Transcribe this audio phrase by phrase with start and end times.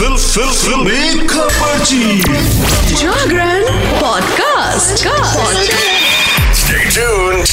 [0.00, 2.20] Fill फिल फिल। खबरची
[3.00, 3.64] जागरण
[4.00, 5.02] पॉडकास्ट
[6.60, 7.52] Stay tuned.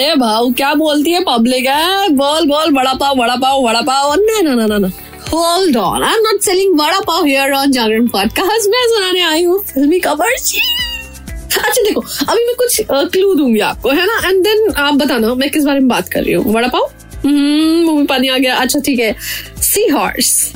[0.00, 2.08] ए भाऊ क्या बोलती है पब्लिक है?
[2.08, 4.90] बोल बोल बड़ा पाव बड़ा पाव बड़ा पाव। ना ना ना ना ना।
[5.32, 9.42] Hold on I am not selling vada pav here on Jagran podcast मैं सुनाने आई
[9.42, 14.28] हूँ फिल्मी खबर अच्छा देखो अभी मैं कुछ क्लू दूँगी आपको है ना?
[14.28, 16.54] एंड देन आप बताना मैं किस बारे में बात कर रही हूँ?
[16.54, 16.91] वड़ा पाव?
[17.24, 19.14] मुँह में पानी आ गया। अच्छा ठीक है।
[19.62, 20.52] सी हॉर्स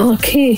[0.00, 0.52] ओके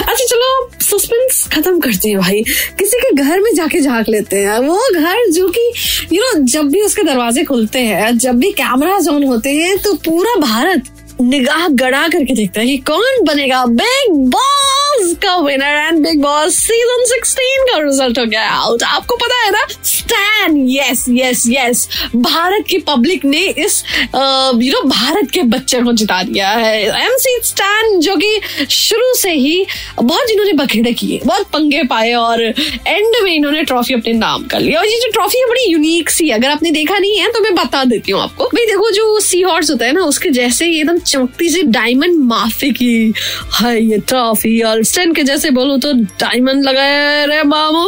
[0.00, 0.48] अच्छा चलो
[0.80, 2.42] सस्पेंस खत्म करते हैं भाई।
[2.78, 5.72] किसी के घर में जाके झाँक लेते हैं। वो घर जो कि
[6.12, 9.94] यू नो जब भी उसके दरवाजे खुलते हैं, जब भी कैमरा ऑन होते हैं तो
[10.04, 10.82] पूरा भारत
[11.20, 16.58] निगाह गड़ा करके देखता है कि कौन बनेगा बिग बॉस का winner and Bigg Boss
[16.58, 19.66] season 16 का रिज़ल्ट हो गया। आउट आपको पता है ना
[20.08, 25.92] Stan yes yes yes Bharat की पब्लिक ने इस यू नो भारत के बच्चे को
[25.92, 29.64] जिता दिया है। एमसी स्टैन जो कि शुरू से ही
[30.00, 34.60] बहुत इन्होंने बखेड़े किए, बहुत पंगे पाए और एंड में इन्होंने ट्रॉफी अपने नाम कर
[34.60, 37.40] लिया। और ये जो ट्रॉफी है, बड़ी यूनिक सी अगर आपने देखा नहीं है तो
[37.40, 40.70] मैं बता देती हूँ आपको। भाई देखो, जो सी हॉर्स होता है ना, उसके जैसे
[40.70, 43.12] एकदम चमकती सी डायमंड माफ़ी की
[43.60, 47.86] है ये ट्रॉफी और स्टैन के जैसे बोलूँ तो डायमंड लगाए रे मामू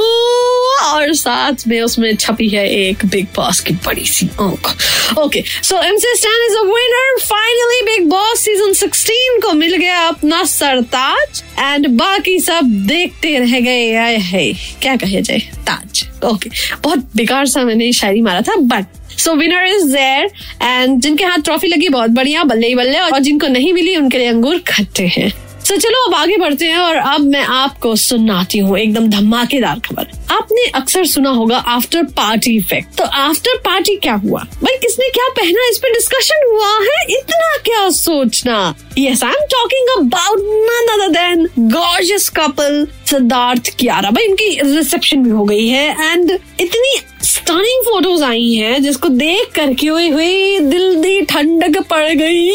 [0.80, 4.76] और साथ में उसमें छपी है एक बिग बॉस की बड़ी सी आँख।
[5.18, 10.00] Okay so MC Stan is a winner finally Bigg Boss season 16 को मिल गया
[10.00, 15.38] अपना सरताज। एंड बाकी सब देखते रह गए। आए है। क्या कहे जाए?
[15.38, 16.50] ताज। ओके
[16.84, 18.86] बहुत बेकार सा मैंने शायरी मारा था but
[19.18, 20.30] so winner is there
[20.62, 24.18] and जिनके हाथ ट्रॉफी लगी, बहुत बढ़िया, बल्ले ही बल्ले। और जिनको नहीं मिली, उनके
[24.18, 25.32] लिए अंगूर खट्टे हैं।
[25.70, 30.06] तो चलो अब आगे बढ़ते हैं और अब मैं आपको सुनाती हूँ एकदम धमाकेदार खबर।
[30.32, 34.40] आपने अक्सर सुना होगा आफ्टर पार्टी इफ़ेक्ट तो आफ्टर पार्टी क्या हुआ?
[34.40, 35.68] भाई, किसने क्या पहना?
[35.70, 37.04] इस पे डिस्कशन हुआ है?
[37.10, 38.74] इतना क्या सोचना?
[38.98, 44.10] Yes I am talking about none other than gorgeous couple Siddharth Kiara.
[44.10, 46.30] भाई इनकी रिसेप्शन भी हो गई है एंड
[46.60, 52.50] इतनी स्टनिंग फ़ोटोज़ आई हैं जिसको देख करके हुए हुए दिल दी ठंडक पड़ गई।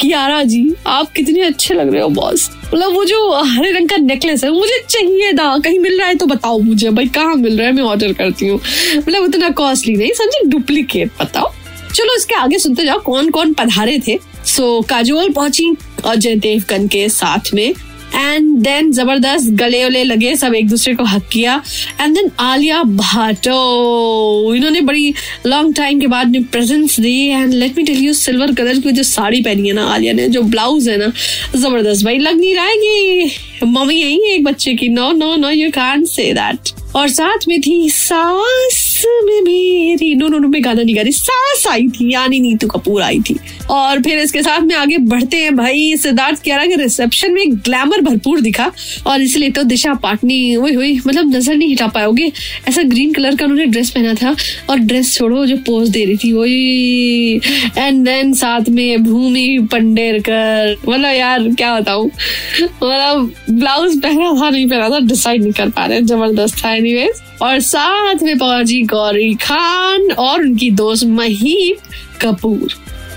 [0.00, 3.96] कियारा जी आप कितने अच्छे लग रहे हो बॉस मतलब वो जो हरे रंग का
[3.96, 7.58] नेकलेस है मुझे चाहिए था। कहीं मिल रहा है तो बताओ मुझे। भाई कहाँ मिल
[7.58, 7.72] रहा है?
[7.72, 8.60] मैं ऑर्डर करती हूँ।
[8.96, 10.40] मतलब उतना कॉस्टली नहीं समझे?
[10.48, 11.52] डुप्लीकेट बताओ।
[11.94, 16.88] चलो इसके आगे सुनते जाओ कौन कौन पधारे थे। सो so, काजोल पहुँची अजय देवगन
[16.88, 17.72] के साथ में।
[18.16, 21.60] एंड देन ज़बरदस्त गले उले लगे, सब एक दूसरे को हक किया।
[22.00, 24.54] And then Alia Bhatt.
[24.54, 25.12] इन्होंने बड़ी
[25.46, 29.02] लॉन्ग टाइम के बाद presence the. And let me tell you silver colour की जो
[29.02, 31.12] साड़ी पहनी है ना आलिया ने, जो ब्लाउज है ना,
[31.56, 35.34] ज़बरदस्त भाई, लग नहीं रहा है कि मम्मी यही है एक बच्चे की। No no
[35.36, 40.48] no you can say that और साथ में थी सास। में मेरी। नो नो नो
[40.48, 43.36] मैं गाना नहीं गा रही। सास आई थी, यानी नीतू कपूर आई थी।
[43.70, 47.56] और फिर इसके साथ में आगे बढ़ते हैं भाई। सिद्धार्थ कह रहा कि रिसेप्शन में
[47.56, 48.70] ग्लैमर भरपूर दिखा।
[49.06, 52.30] और इसलिए तो दिशा पाटनी हुई हुई मतलब नज़र नहीं हटा पाओगे।
[52.68, 54.34] ऐसा ग्रीन कलर का उन्होंने ड्रेस पहना था।
[54.70, 57.40] और ड्रेस छोड़ो, जो पोज दे रही थी, वही।
[57.78, 64.66] एंड देन साथ में भूमि पंडेरकर। मतलब यार, क्या बताऊ। मतलब ब्लाउज पहना था, नहीं
[64.68, 69.34] पहना था डिसाइड नहीं कर पा रहे। ज़बरदस्त था एनीवेज और साथ में पहुँची गौरी
[69.42, 71.78] खान और उनकी दोस्त महीप
[72.22, 72.74] कपूर।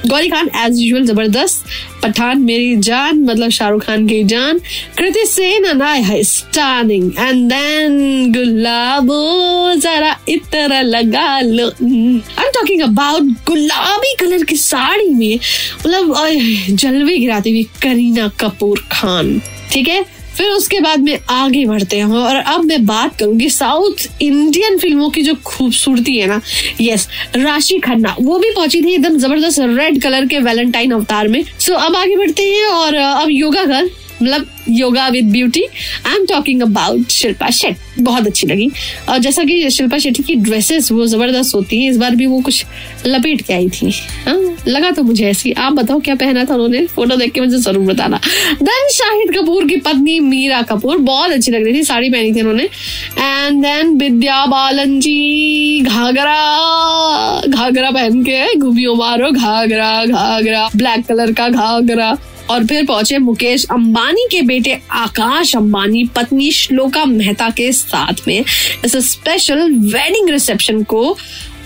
[0.07, 1.66] गौरी खान एज यूजल ज़बरदस्त।
[2.03, 4.59] पठान, मेरी जान मतलब शाहरुख खान की जान।
[4.97, 14.16] Kriti Sanon and stunning and then Gulabo, जरा इतना लगा लो। आई टॉकिंग अबाउट गुलाबी
[14.19, 19.41] कलर की साड़ी में मतलब जलवे गिराती हुई करीना कपूर खान।
[19.72, 20.03] ठीक है?
[20.40, 25.10] फिर उसके बाद में आगे बढ़ते हैं और अब मैं बात करूँगी साउथ इंडियन फ़िल्मों
[25.10, 26.40] की जो खूबसूरती है ना।
[26.82, 31.44] यस राशि खन्ना, वो भी पहुँची थी एकदम ज़बरदस्त रेड कलर के वैलेंटाइन अवतार में।
[31.60, 33.90] सो अब आगे बढ़ते हैं और अब योगा गर्ल
[34.22, 35.63] मतलब yoga with beauty
[36.06, 38.69] I am talking about Shilpa Shetty बहुत अच्छी लगी।
[39.09, 42.39] और जैसा कि शिल्पा शेट्टी की ड्रेसेस वो ज़बरदस्त होती है, इस बार भी वो
[42.42, 42.66] कुछ
[43.07, 43.92] लपेट के आई थी।
[44.25, 44.38] हाँ
[44.68, 46.86] लगा तो मुझे ऐसी। आप बताओ क्या पहना था उन्होंने?
[46.88, 48.19] फ़ोटो देख के मुझे ज़रूर बताना।
[48.62, 52.39] देन शाहिद कपूर की पत्नी मीरा कपूर बहुत अच्छी लग रही थी, साड़ी पहनी थी
[52.39, 56.38] उन्होंने। एंड देन विद्या बालन जी, घाघरा
[57.48, 62.18] घाघरा पहन के घूमियो मारो, घाघरा घाघरा ब्लैक कलर का घाघरा।
[62.50, 68.40] और फिर पहुँचे मुकेश अंबानी के बेटे आकाश अंबानी, पत्नी श्लोका मेहता के साथ में
[68.86, 71.18] इस स्पेशल वेडिंग रिसेप्शन को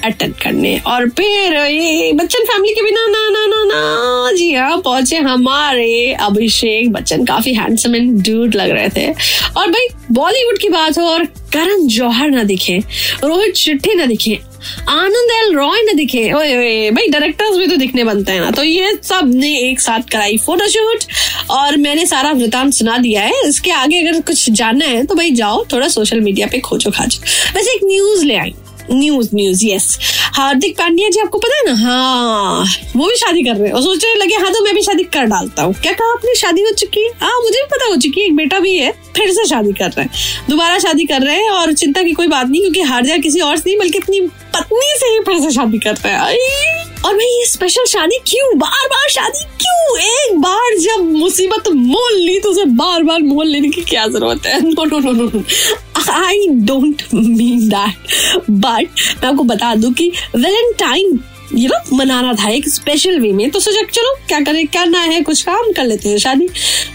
[0.06, 4.78] अटेंड करने। और फिर ये बच्चन फैमिली के बिना ना ना ना ना जी हाँ
[4.78, 9.08] पहुँचे हमारे अभिषेक बच्चन। काफ़ी हैंडसम एंड ड्यूड लग रहे थे।
[9.58, 12.78] और भाई बॉलीवुड की बात हो और करण जौहर ना दिखे,
[13.24, 14.40] रोहित शेट्टी ना दिखे
[14.90, 18.64] आनंद एल रॉय ने दिखे। ओए भाई डायरेक्टर्स भी तो दिखने बनते हैं ना। तो
[18.64, 21.04] ये सबने एक साथ कराई फोटोशूट
[21.52, 25.32] और मैंने सारा वृतांत सुना दिया है। इसके आगे अगर कुछ जानना है तो भाई
[25.34, 27.22] जाओ, थोड़ा सोशल मीडिया पे खोजो खाजो।
[27.56, 28.54] वैसे एक न्यूज़ ले आई।
[28.92, 29.98] News news yes
[30.36, 31.74] Hardik Pandya ji, आपको पता है ना?
[31.82, 32.66] हाँ
[32.96, 35.26] वो भी शादी कर रहे हैं। और सोचने लगे हाँ तो मैं भी शादी कर
[35.26, 36.36] डालता हूँ। क्या कहा आपने?
[36.36, 37.12] शादी हो चुकी है?
[37.22, 39.90] हाँ मुझे भी पता हो चुकी है, एक बेटा भी है, फिर से शादी कर
[39.90, 40.12] रहे हैं।
[40.50, 43.58] दोबारा शादी कर रहे हैं और चिंता की कोई बात नहीं, क्योंकि हार किसी और
[43.58, 44.22] से नहीं, बल्कि अपनी
[44.56, 46.73] पत्नी से ही फिर से शादी कर रहे हैं
[47.06, 48.58] और भाई ये स्पेशल शादी क्यों?
[48.60, 50.00] बार बार शादी क्यों?
[50.00, 54.46] एक बार जब मुसीबत मोल ली तो उसे बार बार मोल लेने की क्या ज़रूरत
[54.46, 54.62] है?
[54.62, 55.44] No no no no
[56.12, 58.90] I don't mean that but
[59.24, 61.20] मैं आपको बता दूँ कि वेलेंटाइन
[61.56, 64.68] ये नो मनाना था एक स्पेशल वे में। तो सोचा चलो, क्या करें?
[64.68, 66.48] करना है, कुछ काम कर लेते हैं शादी।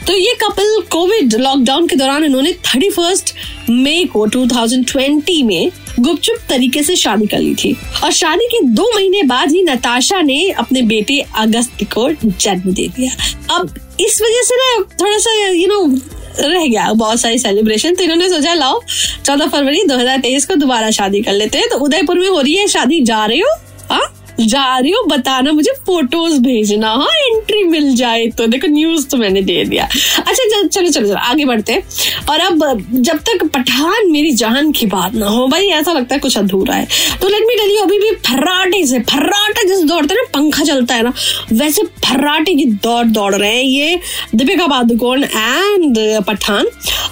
[0.06, 3.34] तो ये कपल कोविड लॉकडाउन के दौरान इन्होंने थर्टी फ़र्स्ट
[3.70, 8.90] मई को 2020 में गुपचुप तरीके से शादी कर ली थी। और शादी के दो
[8.94, 13.12] महीने बाद ही नताशा ने अपने बेटे अगस्त को जन्म दे दिया।
[13.56, 16.00] अब इस वजह से ना थोड़ा सा यू you नो know,
[16.40, 18.80] रह गया। बहुत सारी सेलिब्रेशन तो इन्होंने सोचा लाओ
[19.24, 22.68] चौदह फरवरी 2023 को दोबारा शादी कर लेते हैं। तो उदयपुर में हो रही है
[22.68, 23.56] शादी। जा रहे हो?
[23.90, 24.17] हाँ?
[24.40, 29.16] जा रही हो, बताना मुझे फ़ोटोज़ भेजना। हाँ एंट्री मिल जाए तो। देखो न्यूज़ तो
[29.16, 29.84] मैंने दे दिया।
[30.18, 31.82] अच्छा चलो चलो चलो आगे बढ़ते हैं।
[32.30, 36.20] और अब, जब तक पठान मेरी जान की बात ना हो, भाई, ऐसा लगता है
[36.20, 36.88] कुछ अधूरा है।
[37.22, 40.94] तो लेट मी टेल यू अभी भी फर्राटे से, फर्राटा जैसे दौड़ते ना पंखा चलता
[40.94, 41.12] है ना,
[41.52, 44.00] वैसे फर्राटे की दौड़ दौड़ रहे हैं ये
[44.34, 46.66] दीपिका पादुकोण एंड पठान।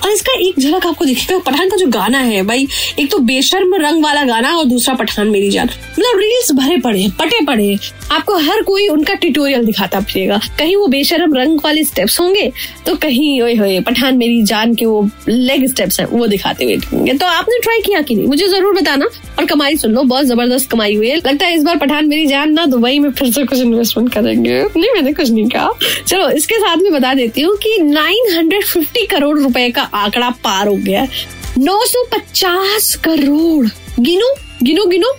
[0.05, 2.67] और इसका एक झलक आपको दिखेगा, पठान का जो गाना है, भाई,
[3.01, 7.09] एक तो बेशर्म रंग वाला गाना और दूसरा पठान मेरी जान। मतलब रील्स भरे पड़े
[7.19, 7.77] पटे पड़े।
[8.13, 12.51] आपको हर कोई उनका ट्यूटोरियल दिखाता फिरेगा। कहीं वो बेशरम रंग वाले स्टेप्स होंगे
[12.87, 16.77] तो कहीं, ओए होए, पठान मेरी जान के वो लेग स्टेप्स है, वो दिखाते हुए
[16.93, 18.27] होंगे तो आपने ट्राई किया कि नहीं?
[18.27, 19.07] मुझे ज़रूर बताना
[19.39, 22.27] और कमाई सुन लो, बहुत ज़बरदस्त कमाई हुई है। लगता है इस बार पठान मेरी
[22.27, 25.71] जान ना दुबई में फिर से कुछ इन्वेस्टमेंट करेंगे। नहीं, मैंने कुछ नहीं कहा।
[26.07, 28.51] चलो, इसके साथ में बता देती हूँ की नाइन
[29.11, 31.07] करोड़ रुपए का आंकड़ा पार हो गया
[31.59, 33.67] सौ पचास करोड़।
[34.01, 35.13] गिनो गिनो गिनो।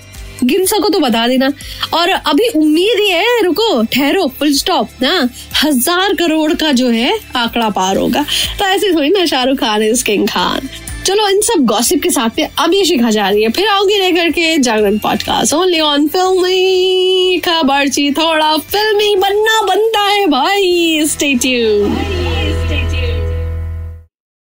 [0.44, 1.54] गिन सको तो बता देना।
[1.94, 5.30] और अभी उम्मीद ही है, रुको, ठहरो फुल स्टॉप ना?
[5.63, 8.25] हज़ार करोड़ का जो है, आंकड़ा पार होगा।
[8.60, 10.69] तो ऐसे थोड़ी ना शाहरुख खान इज़ किंग खान।
[11.06, 13.98] चलो, इन सब गॉसिप के साथ में अब ये शिखा जा रही है। फिर आओगी
[13.98, 16.42] रह करके Jagran podcast only on film
[17.40, 21.95] खबर थोड़ा फिल्मी बनना बनता है, भाई। Stay tune